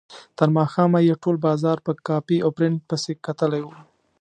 [0.37, 3.67] تر ماښامه یې ټول بازار په کاپي او پرنټ پسې کتلی و.